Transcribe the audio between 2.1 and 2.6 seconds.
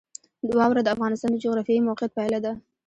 پایله ده.